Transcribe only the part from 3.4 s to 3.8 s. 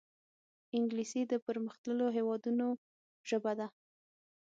ده